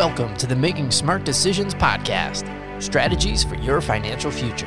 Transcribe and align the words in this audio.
Welcome 0.00 0.34
to 0.38 0.46
the 0.46 0.56
Making 0.56 0.90
Smart 0.90 1.24
Decisions 1.24 1.74
podcast 1.74 2.48
strategies 2.82 3.44
for 3.44 3.56
your 3.56 3.82
financial 3.82 4.30
future. 4.30 4.66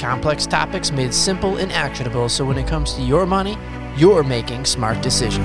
Complex 0.00 0.46
topics 0.46 0.90
made 0.90 1.12
simple 1.12 1.58
and 1.58 1.70
actionable 1.70 2.30
so 2.30 2.46
when 2.46 2.56
it 2.56 2.66
comes 2.66 2.94
to 2.94 3.02
your 3.02 3.26
money, 3.26 3.58
you're 3.94 4.24
making 4.24 4.64
smart 4.64 5.02
decisions. 5.02 5.44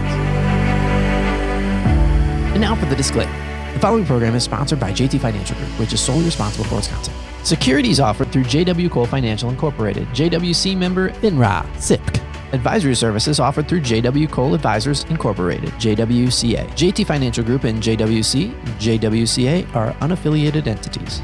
And 2.54 2.62
now 2.62 2.76
for 2.76 2.86
the 2.86 2.96
disclaimer. 2.96 3.74
The 3.74 3.80
following 3.82 4.06
program 4.06 4.36
is 4.36 4.46
sponsored 4.46 4.80
by 4.80 4.94
JT 4.94 5.20
Financial 5.20 5.58
Group, 5.58 5.78
which 5.78 5.92
is 5.92 6.00
solely 6.00 6.24
responsible 6.24 6.64
for 6.64 6.78
its 6.78 6.88
content. 6.88 7.18
Securities 7.44 8.00
offered 8.00 8.32
through 8.32 8.46
JW 8.46 8.90
Cole 8.90 9.06
Financial 9.06 9.50
Incorporated, 9.50 10.08
JWC 10.14 10.78
member 10.78 11.10
FINRA, 11.10 11.66
SIPC. 11.74 12.29
Advisory 12.52 12.96
services 12.96 13.40
offered 13.40 13.68
through 13.68 13.82
JW 13.82 14.30
Cole 14.32 14.56
Advisors 14.56 15.04
Incorporated, 15.06 15.70
JWCA. 15.72 16.68
JT 16.72 17.06
Financial 17.06 17.44
Group 17.44 17.64
and 17.64 17.82
JWC, 17.82 18.60
JWCA 18.80 19.76
are 19.76 19.92
unaffiliated 19.96 20.66
entities. 20.66 21.22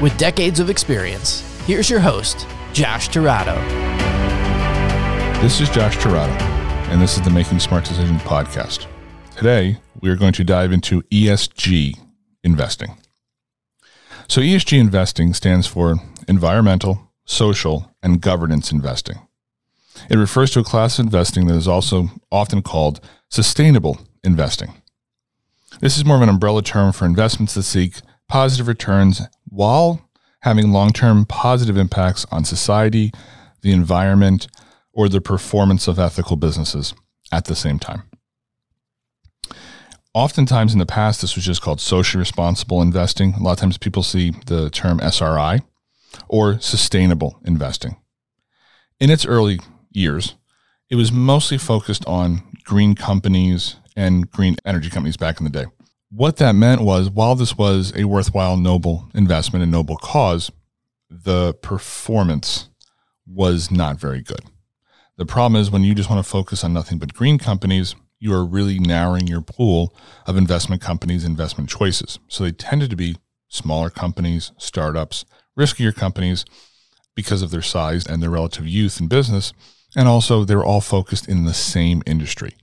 With 0.00 0.16
decades 0.18 0.60
of 0.60 0.70
experience, 0.70 1.40
here's 1.66 1.90
your 1.90 2.00
host, 2.00 2.46
Josh 2.72 3.08
Tirado. 3.08 3.56
This 5.40 5.60
is 5.60 5.68
Josh 5.70 5.96
Tirado, 5.96 6.40
and 6.90 7.02
this 7.02 7.16
is 7.16 7.22
the 7.22 7.30
Making 7.30 7.58
Smart 7.58 7.84
Decisions 7.84 8.22
podcast. 8.22 8.86
Today, 9.36 9.78
we 10.00 10.10
are 10.10 10.16
going 10.16 10.32
to 10.34 10.44
dive 10.44 10.72
into 10.72 11.02
ESG 11.02 11.98
investing. 12.44 12.96
So, 14.28 14.40
ESG 14.40 14.78
investing 14.78 15.34
stands 15.34 15.66
for 15.66 15.96
environmental, 16.28 17.11
social, 17.24 17.94
and 18.02 18.20
governance 18.20 18.72
investing. 18.72 19.16
It 20.10 20.16
refers 20.16 20.50
to 20.52 20.60
a 20.60 20.64
class 20.64 20.98
of 20.98 21.06
investing 21.06 21.46
that 21.46 21.54
is 21.54 21.68
also 21.68 22.08
often 22.30 22.62
called 22.62 23.00
sustainable 23.28 24.00
investing. 24.24 24.74
This 25.80 25.96
is 25.96 26.04
more 26.04 26.16
of 26.16 26.22
an 26.22 26.28
umbrella 26.28 26.62
term 26.62 26.92
for 26.92 27.06
investments 27.06 27.54
that 27.54 27.62
seek 27.62 28.00
positive 28.28 28.68
returns 28.68 29.22
while 29.48 30.08
having 30.40 30.72
long 30.72 30.90
term 30.90 31.24
positive 31.24 31.76
impacts 31.76 32.26
on 32.30 32.44
society, 32.44 33.12
the 33.62 33.72
environment, 33.72 34.48
or 34.92 35.08
the 35.08 35.20
performance 35.20 35.88
of 35.88 35.98
ethical 35.98 36.36
businesses 36.36 36.94
at 37.30 37.46
the 37.46 37.54
same 37.54 37.78
time. 37.78 38.02
Oftentimes 40.14 40.74
in 40.74 40.78
the 40.78 40.86
past, 40.86 41.22
this 41.22 41.36
was 41.36 41.44
just 41.44 41.62
called 41.62 41.80
socially 41.80 42.18
responsible 42.18 42.82
investing. 42.82 43.32
A 43.34 43.42
lot 43.42 43.52
of 43.52 43.58
times 43.58 43.78
people 43.78 44.02
see 44.02 44.32
the 44.46 44.68
term 44.68 45.00
SRI 45.00 45.60
or 46.28 46.58
sustainable 46.60 47.40
investing. 47.44 47.96
In 49.00 49.10
its 49.10 49.26
early 49.26 49.58
years, 49.90 50.36
it 50.90 50.96
was 50.96 51.10
mostly 51.10 51.58
focused 51.58 52.04
on 52.06 52.42
green 52.64 52.94
companies 52.94 53.76
and 53.96 54.30
green 54.30 54.56
energy 54.64 54.90
companies 54.90 55.16
back 55.16 55.40
in 55.40 55.44
the 55.44 55.50
day. 55.50 55.66
What 56.10 56.36
that 56.36 56.54
meant 56.54 56.82
was 56.82 57.08
while 57.10 57.34
this 57.34 57.56
was 57.56 57.92
a 57.96 58.04
worthwhile, 58.04 58.56
noble 58.56 59.08
investment 59.14 59.62
and 59.62 59.72
noble 59.72 59.96
cause, 59.96 60.50
the 61.08 61.54
performance 61.54 62.68
was 63.26 63.70
not 63.70 63.98
very 63.98 64.22
good. 64.22 64.40
The 65.16 65.26
problem 65.26 65.60
is 65.60 65.70
when 65.70 65.84
you 65.84 65.94
just 65.94 66.10
want 66.10 66.24
to 66.24 66.30
focus 66.30 66.64
on 66.64 66.72
nothing 66.72 66.98
but 66.98 67.14
green 67.14 67.38
companies, 67.38 67.94
you 68.18 68.32
are 68.34 68.44
really 68.44 68.78
narrowing 68.78 69.26
your 69.26 69.40
pool 69.40 69.96
of 70.26 70.36
investment 70.36 70.80
companies, 70.80 71.24
investment 71.24 71.68
choices. 71.68 72.18
So 72.28 72.44
they 72.44 72.52
tended 72.52 72.90
to 72.90 72.96
be 72.96 73.16
smaller 73.48 73.90
companies, 73.90 74.52
startups, 74.58 75.24
riskier 75.58 75.94
companies 75.94 76.44
because 77.14 77.42
of 77.42 77.50
their 77.50 77.62
size 77.62 78.06
and 78.06 78.22
their 78.22 78.30
relative 78.30 78.66
youth 78.66 79.00
in 79.00 79.08
business. 79.08 79.52
And 79.94 80.08
also, 80.08 80.44
they're 80.44 80.64
all 80.64 80.80
focused 80.80 81.28
in 81.28 81.44
the 81.44 81.54
same 81.54 82.02
industry. 82.06 82.56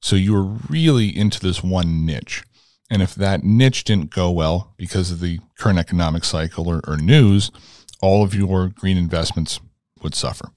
So 0.00 0.16
you 0.16 0.36
are 0.36 0.58
really 0.68 1.16
into 1.16 1.40
this 1.40 1.62
one 1.62 2.04
niche. 2.04 2.44
And 2.90 3.00
if 3.00 3.14
that 3.14 3.42
niche 3.42 3.84
didn't 3.84 4.10
go 4.10 4.30
well 4.30 4.74
because 4.76 5.10
of 5.10 5.20
the 5.20 5.40
current 5.58 5.78
economic 5.78 6.24
cycle 6.24 6.68
or, 6.68 6.82
or 6.86 6.98
news, 6.98 7.50
all 8.02 8.22
of 8.22 8.34
your 8.34 8.68
green 8.68 8.98
investments 8.98 9.60
would 10.02 10.14
suffer. 10.14 10.50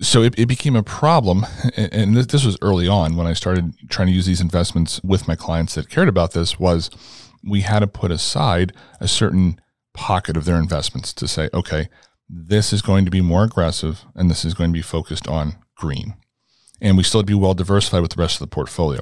So 0.00 0.22
it, 0.22 0.36
it 0.38 0.46
became 0.46 0.74
a 0.74 0.82
problem. 0.82 1.46
And 1.76 2.16
this 2.16 2.44
was 2.44 2.58
early 2.62 2.88
on 2.88 3.16
when 3.16 3.28
I 3.28 3.32
started 3.32 3.74
trying 3.88 4.08
to 4.08 4.12
use 4.12 4.26
these 4.26 4.40
investments 4.40 5.00
with 5.04 5.28
my 5.28 5.36
clients 5.36 5.76
that 5.76 5.88
cared 5.88 6.08
about 6.08 6.32
this 6.32 6.58
was 6.58 6.90
we 7.44 7.60
had 7.60 7.80
to 7.80 7.86
put 7.86 8.10
aside 8.10 8.72
a 8.98 9.06
certain 9.06 9.60
pocket 9.94 10.36
of 10.36 10.44
their 10.44 10.56
investments 10.56 11.12
to 11.14 11.28
say, 11.28 11.48
okay, 11.52 11.88
this 12.28 12.72
is 12.72 12.82
going 12.82 13.04
to 13.04 13.10
be 13.10 13.20
more 13.20 13.44
aggressive 13.44 14.04
and 14.14 14.30
this 14.30 14.44
is 14.44 14.54
going 14.54 14.70
to 14.70 14.78
be 14.78 14.82
focused 14.82 15.26
on 15.26 15.56
green. 15.76 16.14
And 16.80 16.96
we 16.96 17.02
still 17.02 17.22
be 17.22 17.34
well 17.34 17.54
diversified 17.54 18.02
with 18.02 18.12
the 18.12 18.20
rest 18.20 18.36
of 18.36 18.40
the 18.40 18.54
portfolio. 18.54 19.00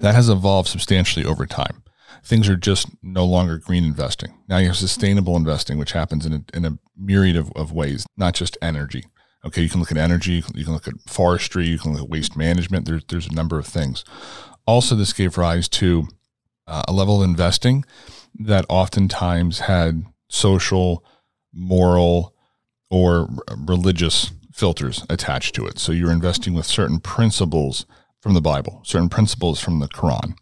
That 0.00 0.14
has 0.14 0.28
evolved 0.28 0.68
substantially 0.68 1.24
over 1.24 1.46
time. 1.46 1.82
Things 2.24 2.48
are 2.48 2.56
just 2.56 2.88
no 3.02 3.24
longer 3.24 3.58
green 3.58 3.84
investing. 3.84 4.34
Now 4.48 4.58
you 4.58 4.66
have 4.66 4.76
sustainable 4.76 5.36
investing, 5.36 5.78
which 5.78 5.92
happens 5.92 6.26
in 6.26 6.32
a, 6.32 6.44
in 6.54 6.64
a 6.64 6.78
myriad 6.96 7.36
of, 7.36 7.50
of 7.52 7.72
ways, 7.72 8.06
not 8.16 8.34
just 8.34 8.58
energy. 8.60 9.04
Okay, 9.44 9.62
you 9.62 9.68
can 9.68 9.80
look 9.80 9.90
at 9.90 9.96
energy, 9.96 10.44
you 10.54 10.64
can 10.64 10.72
look 10.72 10.86
at 10.86 10.94
forestry, 11.08 11.66
you 11.66 11.78
can 11.78 11.92
look 11.92 12.02
at 12.02 12.08
waste 12.08 12.36
management. 12.36 12.86
There's, 12.86 13.04
there's 13.08 13.26
a 13.26 13.34
number 13.34 13.58
of 13.58 13.66
things. 13.66 14.04
Also, 14.66 14.94
this 14.94 15.12
gave 15.12 15.36
rise 15.36 15.68
to 15.70 16.06
uh, 16.66 16.82
a 16.86 16.92
level 16.92 17.22
of 17.22 17.28
investing 17.28 17.84
that 18.38 18.64
oftentimes 18.68 19.60
had 19.60 20.04
social, 20.28 21.04
moral, 21.52 22.34
or 22.90 23.28
religious 23.56 24.32
filters 24.52 25.04
attached 25.08 25.54
to 25.54 25.66
it. 25.66 25.78
So 25.78 25.92
you're 25.92 26.12
investing 26.12 26.54
with 26.54 26.66
certain 26.66 27.00
principles 27.00 27.86
from 28.20 28.34
the 28.34 28.40
Bible, 28.40 28.80
certain 28.84 29.08
principles 29.08 29.60
from 29.60 29.80
the 29.80 29.88
Quran, 29.88 30.34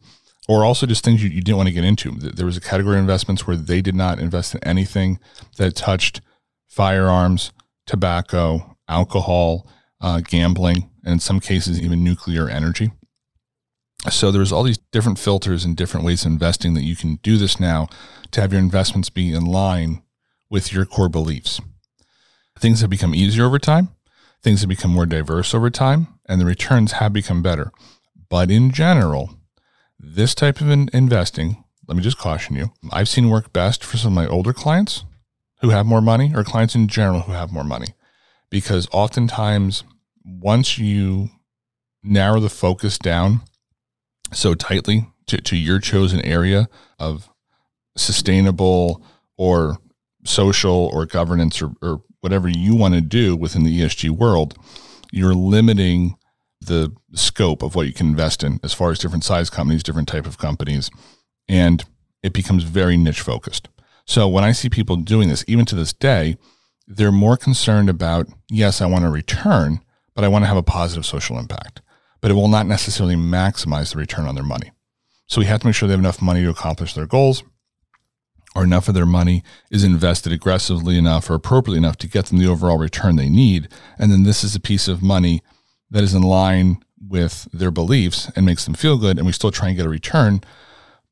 or 0.49 0.65
also 0.65 0.87
just 0.87 1.05
things 1.05 1.23
you, 1.23 1.31
you 1.31 1.43
didn't 1.43 1.57
want 1.57 1.69
to 1.69 1.75
get 1.75 1.85
into. 1.85 2.11
There 2.13 2.47
was 2.47 2.57
a 2.57 2.61
category 2.61 2.97
of 2.97 3.01
investments 3.01 3.47
where 3.47 3.57
they 3.57 3.81
did 3.81 3.95
not 3.95 4.19
invest 4.19 4.55
in 4.55 4.63
anything 4.65 5.19
that 5.57 5.77
touched 5.77 6.21
firearms, 6.69 7.53
tobacco, 7.87 8.77
alcohol, 8.89 9.67
uh, 10.01 10.21
gambling, 10.21 10.91
and 11.05 11.15
in 11.15 11.21
some 11.21 11.41
cases, 11.41 11.81
even 11.81 12.05
nuclear 12.05 12.49
energy. 12.49 12.91
So 14.09 14.31
there's 14.31 14.53
all 14.53 14.63
these 14.63 14.79
different 14.93 15.19
filters 15.19 15.65
and 15.65 15.77
different 15.77 16.07
ways 16.07 16.25
of 16.25 16.33
investing 16.33 16.75
that 16.75 16.85
you 16.85 16.97
can 16.97 17.17
do 17.17 17.37
this 17.37 17.61
now 17.61 17.89
to 18.31 18.41
have 18.41 18.53
your 18.53 18.61
investments 18.61 19.11
be 19.11 19.35
in 19.35 19.45
line 19.45 20.03
with 20.49 20.73
your 20.73 20.87
core 20.87 21.11
beliefs. 21.11 21.61
Things 22.59 22.81
have 22.81 22.91
become 22.91 23.15
easier 23.15 23.45
over 23.45 23.59
time. 23.59 23.91
Things 24.43 24.61
have 24.61 24.71
become 24.71 24.91
more 24.91 25.07
diverse 25.07 25.55
over 25.55 25.69
time 25.69 26.09
and 26.27 26.41
the 26.41 26.47
returns 26.47 26.93
have 26.93 27.13
become 27.13 27.43
better. 27.43 27.73
But 28.31 28.51
in 28.51 28.71
general, 28.71 29.35
this 29.99 30.35
type 30.35 30.61
of 30.63 30.71
investing, 30.71 31.63
let 31.87 31.97
me 31.97 32.03
just 32.03 32.19
caution 32.19 32.57
you, 32.57 32.73
I've 32.91 33.09
seen 33.09 33.29
work 33.29 33.53
best 33.53 33.85
for 33.85 33.99
some 33.99 34.17
of 34.17 34.25
my 34.25 34.27
older 34.27 34.55
clients 34.55 35.05
who 35.61 35.71
have 35.71 35.85
more 35.85 36.01
money 36.01 36.33
or 36.35 36.43
clients 36.43 36.75
in 36.75 36.89
general 36.89 37.21
who 37.21 37.33
have 37.33 37.53
more 37.53 37.65
money. 37.65 37.89
Because 38.49 38.89
oftentimes, 38.93 39.85
once 40.25 40.79
you 40.79 41.29
narrow 42.03 42.41
the 42.41 42.49
focus 42.49 42.99
down 42.99 43.43
so 44.33 44.55
tightly 44.55 45.09
to, 45.27 45.41
to 45.41 45.57
your 45.57 45.79
chosen 45.79 46.21
area 46.23 46.69
of 46.99 47.29
sustainable 47.97 49.05
or 49.37 49.79
social 50.25 50.91
or 50.93 51.07
governance 51.07 51.63
or, 51.63 51.73
or 51.83 52.03
whatever 52.21 52.49
you 52.49 52.75
want 52.75 52.95
to 52.95 53.01
do 53.01 53.37
within 53.37 53.65
the 53.65 53.81
ESG 53.81 54.11
world, 54.11 54.57
you're 55.11 55.35
limiting 55.35 56.17
the 56.61 56.95
scope 57.15 57.63
of 57.63 57.75
what 57.75 57.87
you 57.87 57.93
can 57.93 58.09
invest 58.09 58.45
in 58.45 58.61
as 58.63 58.75
far 58.75 58.91
as 58.91 58.99
different 58.99 59.25
size 59.25 59.49
companies, 59.49 59.83
different 59.83 60.09
type 60.09 60.27
of 60.27 60.39
companies, 60.39 60.91
and 61.49 61.85
it 62.23 62.33
becomes 62.33 62.65
very 62.65 62.97
niche 62.97 63.23
focused. 63.23 63.69
So 64.07 64.29
when 64.29 64.45
I 64.45 64.53
see 64.53 64.69
people 64.69 64.97
doing 64.97 65.29
this, 65.29 65.45
even 65.47 65.65
to 65.67 65.75
this 65.75 65.93
day, 65.93 66.37
they're 66.87 67.13
more 67.13 67.37
concerned 67.37 67.89
about, 67.89 68.27
yes, 68.51 68.83
I 68.83 68.87
want 68.87 69.05
a 69.05 69.11
return, 69.11 69.81
but 70.15 70.25
I 70.25 70.29
want 70.29 70.43
to 70.43 70.49
have 70.49 70.57
a 70.57 70.63
positive 70.63 71.07
social 71.07 71.39
impact 71.39 71.81
but 72.21 72.31
it 72.31 72.35
will 72.35 72.49
not 72.49 72.67
necessarily 72.67 73.17
maximize 73.17 73.93
the 73.93 73.99
return 73.99 74.27
on 74.27 74.35
their 74.35 74.45
money. 74.45 74.71
So 75.27 75.41
we 75.41 75.47
have 75.47 75.61
to 75.61 75.67
make 75.67 75.77
sure 75.77 75.87
they 75.87 75.93
have 75.93 76.01
enough 76.01 76.21
money 76.21 76.43
to 76.43 76.51
accomplish 76.51 76.95
their 76.95 77.07
goals 77.07 77.43
or 78.55 78.65
enough 78.65 78.89
of 78.89 78.95
their 78.95 79.07
money 79.07 79.43
is 79.71 79.85
invested 79.85 80.33
aggressively 80.33 80.99
enough 80.99 81.31
or 81.31 81.35
appropriately 81.35 81.79
enough 81.79 81.97
to 81.99 82.09
get 82.09 82.27
them 82.27 82.39
the 82.39 82.49
overall 82.49 82.79
return 82.79 83.17
they 83.17 83.29
need. 83.29 83.69
And 83.99 84.11
then 84.11 84.25
this 84.25 84.43
is 84.43 84.57
a 84.57 84.61
piece 84.61 84.89
of 84.89 85.03
money 85.03 85.43
that 85.91 86.03
is 86.03 86.15
in 86.15 86.23
line 86.23 86.83
with 87.09 87.49
their 87.53 87.71
beliefs 87.71 88.31
and 88.35 88.45
makes 88.45 88.65
them 88.65 88.75
feel 88.75 88.99
good. 88.99 89.19
And 89.19 89.27
we 89.27 89.33
still 89.33 89.53
try 89.53 89.69
and 89.69 89.77
get 89.77 89.87
a 89.87 89.91
return. 89.91 90.41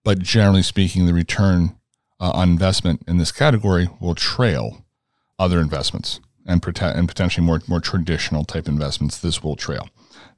But 0.05 0.19
generally 0.19 0.63
speaking, 0.63 1.07
the 1.07 1.15
return 1.15 1.77
uh, 2.21 2.33
on 2.33 2.51
investment 2.51 3.03
in 3.07 3.19
this 3.19 3.33
category 3.33 3.89
will 4.01 4.15
trail 4.15 4.85
other 5.39 5.61
investments 5.61 6.21
and, 6.45 6.65
and 6.81 7.09
potentially 7.09 7.47
more, 7.47 7.63
more 7.69 7.81
traditional 7.81 8.45
type 8.45 8.67
investments. 8.67 9.19
This 9.19 9.43
will 9.43 9.57
trail. 9.57 9.89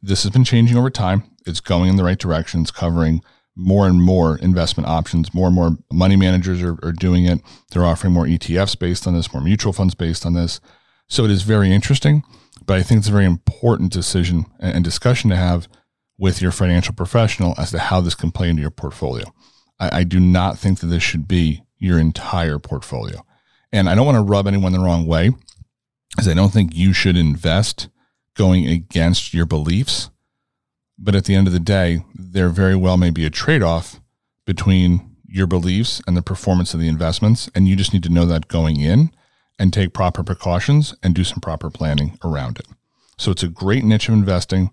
This 0.03 0.23
has 0.23 0.33
been 0.33 0.45
changing 0.45 0.77
over 0.77 0.91
time. 0.91 1.25
It's 1.47 1.61
going 1.61 1.91
in 1.91 1.97
the 1.97 2.05
right 2.05 2.19
direction. 2.19 2.63
It's 2.63 2.71
covering 2.71 3.23
more 3.57 3.87
and 3.87 4.03
more 4.03 4.39
investment 4.39 4.89
options. 4.89 5.35
More 5.35 5.47
and 5.47 5.55
more 5.55 5.77
money 5.93 6.17
managers 6.17 6.63
are, 6.63 6.79
are 6.83 6.93
doing 6.93 7.25
it. 7.25 7.41
They're 7.71 7.85
offering 7.85 8.13
more 8.13 8.25
ETFs 8.25 8.79
based 8.79 9.07
on 9.07 9.15
this, 9.15 9.33
more 9.33 9.43
mutual 9.43 9.73
funds 9.73 9.95
based 9.95 10.25
on 10.25 10.35
this. 10.35 10.61
So 11.09 11.25
it 11.25 11.31
is 11.31 11.43
very 11.43 11.73
interesting, 11.73 12.23
but 12.65 12.77
I 12.79 12.83
think 12.83 12.99
it's 12.99 13.09
a 13.09 13.13
very 13.13 13.25
important 13.25 13.93
decision 13.93 14.47
and 14.61 14.85
discussion 14.85 15.29
to 15.31 15.37
have 15.37 15.69
with 16.19 16.41
your 16.41 16.53
financial 16.53 16.95
professional 16.95 17.55
as 17.59 17.71
to 17.73 17.79
how 17.79 18.01
this 18.01 18.15
can 18.15 18.31
play 18.31 18.49
into 18.49 18.63
your 18.63 18.71
portfolio. 18.71 19.25
I, 19.81 20.01
I 20.01 20.05
do 20.05 20.21
not 20.21 20.59
think 20.59 20.79
that 20.81 20.87
this 20.87 21.03
should 21.03 21.27
be 21.27 21.63
your 21.79 21.99
entire 21.99 22.59
portfolio. 22.59 23.25
And 23.73 23.89
I 23.89 23.95
don't 23.95 24.07
want 24.07 24.17
to 24.17 24.23
rub 24.23 24.47
anyone 24.47 24.73
the 24.73 24.81
wrong 24.81 25.07
way, 25.07 25.31
because 26.11 26.29
I 26.29 26.35
don't 26.35 26.53
think 26.53 26.75
you 26.75 26.93
should 26.93 27.17
invest 27.17 27.89
going 28.41 28.67
against 28.67 29.35
your 29.35 29.45
beliefs. 29.45 30.09
But 30.99 31.15
at 31.15 31.27
the 31.27 31.35
end 31.35 31.47
of 31.47 31.53
the 31.53 31.61
day, 31.61 32.05
there 32.15 32.49
very 32.49 32.75
well 32.75 32.97
may 32.97 33.11
be 33.11 33.27
a 33.27 33.31
trade 33.31 33.63
off 33.63 34.01
between 34.47 35.15
your 35.27 35.47
beliefs 35.47 36.01
and 36.07 36.17
the 36.17 36.23
performance 36.23 36.73
of 36.73 36.81
the 36.81 36.89
investments. 36.89 37.51
And 37.55 37.69
you 37.69 37.77
just 37.77 37.93
need 37.93 38.03
to 38.05 38.09
know 38.09 38.25
that 38.25 38.49
going 38.49 38.81
in 38.81 39.11
and 39.59 39.75
take 39.75 39.93
proper 39.93 40.23
precautions 40.23 40.95
and 41.03 41.15
do 41.15 41.23
some 41.23 41.41
proper 41.41 41.69
planning 41.69 42.19
around 42.25 42.59
it. 42.59 42.67
So 43.19 43.31
it's 43.31 43.43
a 43.43 43.49
great 43.49 43.85
niche 43.85 44.09
of 44.09 44.15
investing. 44.15 44.71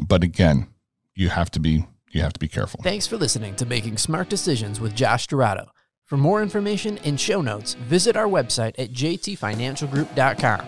But 0.00 0.24
again, 0.24 0.68
you 1.14 1.28
have 1.28 1.50
to 1.50 1.60
be 1.60 1.84
you 2.12 2.22
have 2.22 2.32
to 2.32 2.40
be 2.40 2.48
careful. 2.48 2.80
Thanks 2.82 3.06
for 3.06 3.18
listening 3.18 3.54
to 3.56 3.66
Making 3.66 3.98
Smart 3.98 4.30
Decisions 4.30 4.80
with 4.80 4.96
Josh 4.96 5.28
Tirado. 5.28 5.68
For 6.06 6.16
more 6.16 6.42
information 6.42 6.96
and 7.04 7.20
show 7.20 7.42
notes, 7.42 7.74
visit 7.74 8.16
our 8.16 8.26
website 8.26 8.78
at 8.78 8.92
jtfinancialgroup.com. 8.92 10.66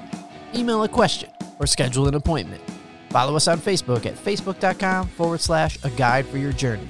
Email 0.54 0.82
a 0.84 0.88
question 0.88 1.30
or 1.62 1.66
schedule 1.66 2.08
an 2.08 2.14
appointment. 2.14 2.62
Follow 3.10 3.36
us 3.36 3.46
on 3.46 3.58
Facebook 3.58 4.06
at 4.06 4.14
facebook.com 4.14 5.06
forward 5.08 5.40
slash 5.40 5.78
a 5.84 5.90
guide 5.90 6.26
for 6.26 6.38
your 6.38 6.52
journey. 6.52 6.88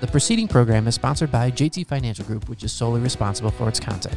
The 0.00 0.06
preceding 0.06 0.48
program 0.48 0.88
is 0.88 0.94
sponsored 0.94 1.30
by 1.30 1.50
JT 1.50 1.86
Financial 1.86 2.24
Group, 2.24 2.48
which 2.48 2.64
is 2.64 2.72
solely 2.72 3.00
responsible 3.00 3.50
for 3.50 3.68
its 3.68 3.80
content. 3.80 4.16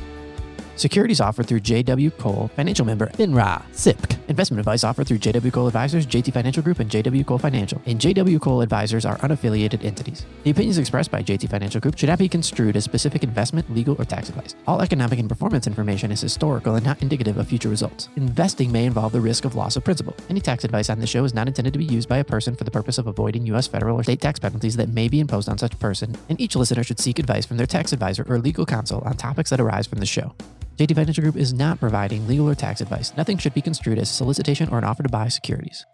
Securities 0.76 1.22
offered 1.22 1.48
through 1.48 1.60
JW 1.60 2.18
Cole, 2.18 2.50
financial 2.56 2.86
member 2.86 3.08
FINRA, 3.08 3.62
SIPC. 3.72 4.18
Investment 4.30 4.60
advice 4.60 4.84
offered 4.84 5.08
through 5.08 5.18
JW 5.20 5.52
Cole 5.52 5.68
Advisors, 5.68 6.08
JT 6.08 6.32
Financial 6.34 6.64
Group, 6.64 6.80
and 6.80 6.90
JW 6.90 7.26
Cole 7.26 7.38
Financial. 7.38 7.82
And 7.86 8.00
JW 8.00 8.40
Cole 8.40 8.62
Advisors 8.62 9.06
are 9.06 9.18
unaffiliated 9.18 9.84
entities. 9.84 10.26
The 10.44 10.52
opinions 10.52 10.78
expressed 10.78 11.12
by 11.12 11.22
JT 11.22 11.50
Financial 11.50 11.82
Group 11.82 11.98
should 11.98 12.10
not 12.10 12.20
be 12.20 12.30
construed 12.30 12.76
as 12.76 12.84
specific 12.84 13.24
investment, 13.24 13.72
legal, 13.74 13.96
or 14.00 14.06
tax 14.06 14.30
advice. 14.30 14.56
All 14.68 14.82
economic 14.82 15.20
and 15.20 15.28
performance 15.28 15.68
information 15.68 16.12
is 16.12 16.22
historical 16.22 16.76
and 16.76 16.86
not 16.86 17.02
indicative 17.02 17.38
of 17.38 17.48
future 17.48 17.70
results. 17.70 18.10
Investing 18.16 18.72
may 18.72 18.86
involve 18.86 19.12
the 19.12 19.22
risk 19.22 19.46
of 19.46 19.56
loss 19.56 19.76
of 19.76 19.84
principal. 19.84 20.16
Any 20.30 20.40
tax 20.40 20.64
advice 20.64 20.90
on 20.90 21.00
this 21.00 21.10
show 21.10 21.26
is 21.26 21.34
not 21.34 21.48
intended 21.48 21.74
to 21.74 21.80
be 21.80 21.86
used 21.86 22.08
by 22.08 22.18
a 22.18 22.24
person 22.24 22.56
for 22.56 22.64
the 22.64 22.72
purpose 22.72 22.98
of 22.98 23.08
avoiding 23.08 23.46
U.S. 23.48 23.68
federal 23.68 24.00
or 24.00 24.04
state 24.04 24.22
tax 24.22 24.40
penalties 24.40 24.78
that 24.78 24.90
may 24.90 25.10
be 25.10 25.20
imposed 25.20 25.50
on 25.50 25.58
such 25.58 25.78
person, 25.80 26.16
and 26.30 26.40
each 26.40 26.56
listener 26.56 26.84
should 26.84 27.00
seek 27.00 27.20
advice 27.20 27.46
from 27.46 27.58
their 27.58 27.68
tax 27.68 27.92
advisor 27.92 28.26
or 28.30 28.40
legal 28.40 28.66
counsel 28.66 29.02
on 29.06 29.18
topics 29.18 29.50
that 29.50 29.60
arise 29.60 29.88
from 29.88 30.00
the 30.00 30.06
show. 30.06 30.34
JT 30.82 30.96
Financial 30.96 31.22
Group 31.22 31.36
is 31.36 31.54
not 31.54 31.80
providing 31.80 32.28
legal 32.28 32.50
or 32.50 32.56
tax 32.56 32.82
advice. 32.82 33.14
Nothing 33.16 33.38
should 33.38 33.54
be 33.54 33.62
construed 33.62 34.00
as 34.00 34.10
solicitation 34.10 34.68
or 34.70 34.80
an 34.80 34.84
offer 34.84 35.04
to 35.04 35.10
buy 35.10 35.28
securities. 35.28 35.86